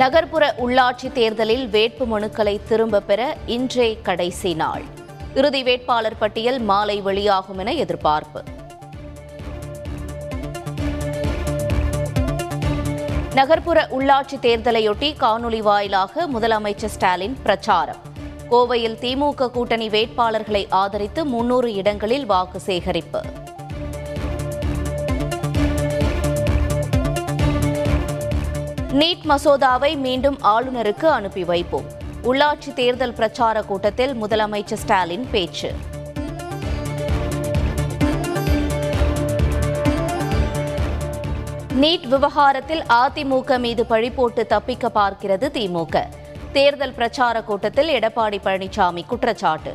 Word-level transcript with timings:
நகர்ப்புற 0.00 0.54
உள்ளாட்சி 0.58 1.12
தேர்தலில் 1.12 1.68
வேட்பு 1.68 2.04
மனுக்களை 2.06 2.60
திரும்ப 2.68 3.00
பெற 3.00 3.36
இன்றே 3.46 3.98
கடைசி 4.02 4.54
நாள். 4.54 4.82
இறுதி 5.34 5.62
வேட்பாளர் 5.62 6.18
பட்டியல் 6.18 6.58
மாலை 6.58 7.00
வெளியாகும் 7.00 7.58
என 7.58 7.72
எதிர்பார்ப்பு. 7.72 8.42
நகர்ப்புற 13.34 13.88
உள்ளாட்சி 13.98 14.36
தேர்தலையொட்டி 14.42 15.14
காணொலி 15.20 15.58
வாயிலாக 15.58 16.28
முதலமைச்சர் 16.28 16.94
ஸ்டாலின் 16.96 17.36
பிரச்சாரம். 17.42 18.00
கோவையில் 18.50 18.98
திமுக 19.00 19.48
கூட்டணி 19.48 19.88
வேட்பாளர்களை 19.88 20.66
ஆதரித்து 20.68 21.24
முன்னூறு 21.24 21.72
இடங்களில் 21.72 22.26
வாக்கு 22.26 22.60
சேகரிப்பு. 22.60 23.20
நீட் 28.92 29.24
மசோதாவை 29.28 29.96
மீண்டும் 29.96 30.38
ஆளுநருக்கு 30.42 31.04
அனுப்பி 31.04 31.44
வைப்போம். 31.44 31.84
உள்ளாட்சி 32.22 32.72
தேர்தல் 32.74 33.12
பிரச்சார 33.12 33.62
கூட்டத்தில் 33.62 34.14
முதலமைச்சர் 34.22 34.74
ஸ்டாலின் 34.74 35.28
பேச்சு. 35.30 35.74
நீட் 41.80 42.06
விவகாரத்தில் 42.06 42.82
அதிமுக 42.88 43.58
மீது 43.58 43.86
பழி 43.86 44.10
போட்டு 44.10 44.46
தப்பிக்க 44.46 44.90
பார்க்கிறது 44.94 45.48
திமுக. 45.56 46.04
தேர்தல் 46.52 46.92
பிரச்சார 46.92 47.42
கூட்டத்தில் 47.42 47.88
எடப்பாடி 47.88 48.38
பழனிசாமி 48.44 49.06
குற்றச்சாட்டு. 49.06 49.74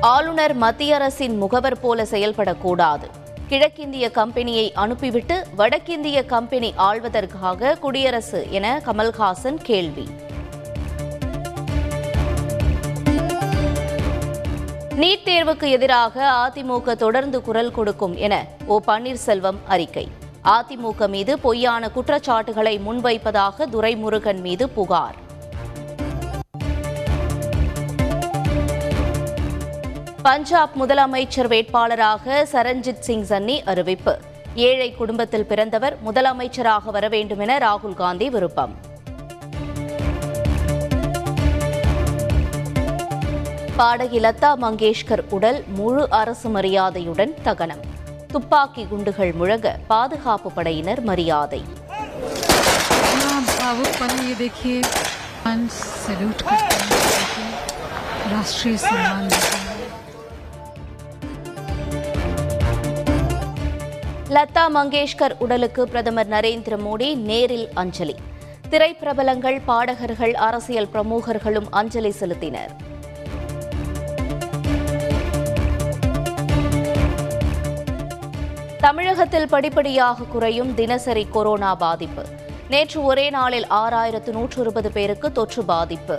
ஆளுநர் 0.00 0.54
மத்திய 0.54 0.94
அரசின் 0.94 1.36
முகவர் 1.36 1.80
போல 1.80 2.02
செயல்படக்கூடாது. 2.02 3.08
கிழக்கிந்திய 3.48 4.10
கம்பெனியை 4.10 4.72
அனுப்பிவிட்டு 4.72 5.46
வடக்கிந்திய 5.56 6.24
கம்பெனி 6.24 6.74
ஆள்வதற்காக 6.76 7.78
குடியரசு 7.78 8.46
என 8.50 8.82
கமல்ஹாசன் 8.84 9.58
கேள்வி. 9.62 10.08
நீட் 14.96 15.24
தேர்வுக்கு 15.24 15.68
எதிராக 15.68 16.30
அதிமுக 16.30 16.96
தொடர்ந்து 16.96 17.42
குரல் 17.42 17.70
கொடுக்கும் 17.70 18.16
என 18.16 18.46
ஓ 18.66 18.80
பன்னீர்செல்வம் 18.86 19.58
அறிக்கை. 19.66 20.08
அதிமுக 20.44 21.08
மீது 21.08 21.38
பொய்யான 21.38 21.90
குற்றச்சாட்டுகளை 21.90 22.80
முன்வைப்பதாக 22.86 23.66
துரைமுருகன் 23.72 24.40
மீது 24.40 24.68
புகார். 24.68 25.26
பஞ்சாப் 30.21 30.75
முதலமைச்சர் 30.81 31.49
வேட்பாளராக 31.49 32.43
சரண்ஜித் 32.51 33.03
சிங் 33.03 33.25
சன்னி 33.29 33.57
அறிவிப்பு 33.65 34.13
ஏழை 34.61 34.89
குடும்பத்தில் 34.91 35.45
பிறந்தவர் 35.45 35.95
முதலமைச்சராக 36.05 36.91
வர 36.91 37.07
வேண்டும் 37.07 37.39
என 37.39 37.53
ராகுல் 37.57 37.95
காந்தி 37.95 38.27
விருப்பம் 38.29 38.73
பாடகி 43.75 44.19
லதா 44.19 44.51
மங்கேஷ்கர் 44.57 45.23
உடல் 45.29 45.59
முழு 45.75 46.03
அரசு 46.13 46.49
மரியாதையுடன் 46.49 47.33
தகனம் 47.43 47.83
துப்பாக்கி 48.31 48.83
குண்டுகள் 48.87 49.33
முழங்க 49.33 49.77
பாதுகாப்பு 49.87 50.51
படையினர் 50.51 51.03
மரியாதை 51.03 51.61
इतना 53.15 53.39
भावुक 53.49 53.91
லதா 64.28 64.64
மங்கேஷ்கர் 64.74 65.32
உடலுக்கு 65.38 65.88
பிரதமர் 65.88 66.28
நரேந்திர 66.28 66.76
மோடி 66.76 67.16
நேரில் 67.16 67.68
அஞ்சலி. 67.74 68.14
திரைப்பிரபலங்கள் 68.70 69.60
பாடகர்கள் 69.66 70.34
அரசியல் 70.34 70.88
பிரமுகர்களும் 70.92 71.66
அஞ்சலி 71.70 72.14
செலுத்தினர். 72.20 72.72
தமிழகத்தில் 78.80 79.48
படிப்படியாக 79.48 80.24
குறையும் 80.24 80.74
தினசரி 80.74 81.26
கொரோனா 81.30 81.74
பாதிப்பு. 81.74 82.24
நேற்று 82.68 83.04
ஒரே 83.04 83.30
நாளில் 83.30 83.66
ஆறாயிரத்து 83.70 84.30
நூற்று 84.30 84.60
இருபது 84.60 84.90
பேருக்கு 84.90 85.32
தொற்று 85.32 85.64
பாதிப்பு. 85.64 86.18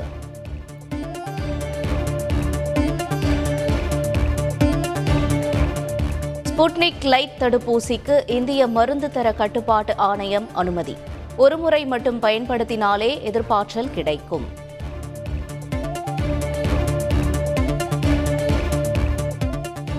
ஸ்புட்னிக் 6.59 7.03
லைட் 7.03 7.31
தடுப்பூசிக்கு 7.39 8.29
இந்திய 8.29 8.67
மருந்து 8.67 9.11
தர 9.11 9.33
கட்டுப்பாட்டு 9.33 9.97
ஆணையம் 9.97 10.47
அனுமதி. 10.53 10.97
ஒருமுறை 11.37 11.85
மட்டும் 11.85 12.21
பயன்படுத்தினாலே 12.21 13.19
எதிர்ப்பாற்றல் 13.19 13.91
கிடைக்கும். 13.91 14.45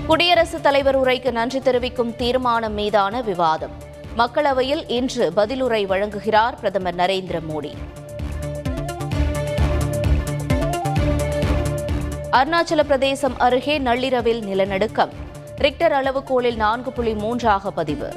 குடியரசுத் 0.06 0.62
தலைவர் 0.62 1.00
உரைக்கு 1.00 1.30
நன்றி 1.30 1.60
தெரிவிக்கும் 1.60 2.16
தீர்மானம் 2.16 2.72
மீதான 2.72 3.20
விவாதம். 3.20 3.72
மக்களவையில் 4.18 4.90
இன்று 4.90 5.32
பதிலுரை 5.36 5.86
வழங்குகிறார் 5.86 6.56
பிரதமர் 6.56 6.94
நரேந்திர 6.94 7.40
மோடி. 7.48 7.72
அருணாச்சல 12.32 12.82
பிரதேசம் 12.82 13.38
அருகே 13.38 13.78
நள்ளிரவில் 13.78 14.44
நிலநடுக்கம். 14.44 15.28
ரிக்டர் 15.60 15.92
அளவுகோலில் 15.92 16.56
நான்கு 16.56 16.92
புள்ளி 16.92 17.14
மூன்றாக 17.14 17.70
பதிவு. 17.70 18.08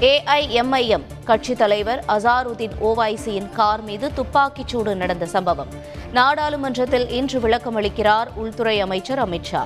ஏஐஎம்ஐஎம் 0.00 1.02
கட்சித் 1.24 1.58
தலைவர் 1.58 2.04
அசாருதீன் 2.08 2.76
ஓவைசியின் 2.80 3.52
கார் 3.52 3.82
மீது 3.82 4.12
துப்பாக்கிச் 4.12 4.68
சூடு 4.68 4.96
நடந்த 4.96 5.26
சம்பவம். 5.26 5.68
நாடாளுமன்றத்தில் 6.12 7.10
இன்று 7.10 7.40
விளக்கமளிக்கிறார் 7.40 8.26
உள்துறை 8.34 8.80
அமைச்சர் 8.80 9.28
அமித்ஷா 9.28 9.64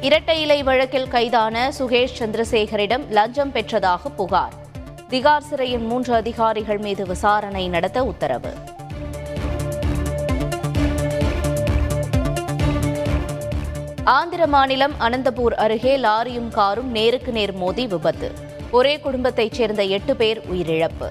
இரட்டை 0.00 0.40
இலை 0.40 0.62
வழக்கில் 0.62 1.08
கைதான 1.08 1.72
சுகேஷ் 1.78 2.16
சந்திரசேகரிடம் 2.18 3.08
லஞ்சம் 3.08 3.52
பெற்றதாக 3.52 4.08
புகார். 4.16 4.66
திகார் 5.10 5.42
சிறையின் 5.50 5.86
மூன்று 5.86 6.14
அதிகாரிகள் 6.14 6.78
மீது 6.78 7.06
விசாரணை 7.06 7.68
நடத்த 7.68 8.04
உத்தரவு. 8.04 8.52
ஆந்திர 14.04 14.46
மாநிலம் 14.46 14.92
அனந்தபூர் 15.00 15.54
அருகே 15.54 15.96
லாரியும் 15.96 16.48
காரும் 16.48 16.90
நேருக்கு 16.90 17.32
நேர் 17.32 17.52
மோதி 17.52 17.86
விபத்து. 17.86 18.32
ஒரே 18.70 19.00
குடும்பத்தைச் 19.00 19.52
சேர்ந்த 19.52 19.82
எட்டு 19.82 20.16
பேர் 20.16 20.42
உயிரிழப்பு. 20.52 21.10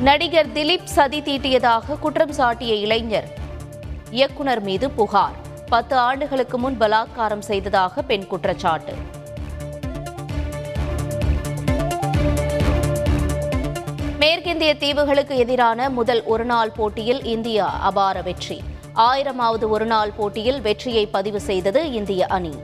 நடிகர் 0.00 0.52
திலீப் 0.52 0.84
சதி 0.84 1.20
தீட்டியதாக 1.20 1.98
குற்றம் 1.98 2.32
சாட்டிய 2.32 2.74
இளைஞர். 2.74 3.28
இயக்குனர் 4.10 4.62
மீது 4.62 4.90
புகார். 4.90 5.41
பத்து 5.72 5.96
ஆண்டுகளுக்கு 5.96 6.56
முன் 6.58 6.76
பலாத்காரம் 6.80 7.44
செய்ததாக 7.48 8.02
பெண் 8.02 8.26
குற்றச்சாட்டு. 8.26 8.94
மேற்கிந்திய 14.20 14.72
தீவுகளுக்கு 14.82 15.36
எதிரான 15.36 15.88
முதல் 15.90 16.22
ஒருநாள் 16.24 16.72
போட்டியில் 16.76 17.22
இந்தியா 17.34 17.68
அபார 17.80 18.22
வெற்றி. 18.22 18.58
ஆயிரமாவது 19.08 19.68
ஒருநாள் 19.68 20.12
போட்டியில் 20.16 20.60
வெற்றியை 20.60 21.06
பதிவு 21.06 21.40
செய்தது 21.40 21.92
இந்திய 21.92 22.26
அணி. 22.26 22.54